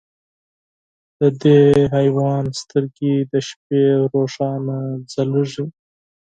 د 1.19 1.21
دې 1.41 1.61
حیوان 1.95 2.45
سترګې 2.61 3.15
د 3.31 3.33
شپې 3.47 3.83
روښانه 4.13 4.77
ځلېږي. 5.11 5.65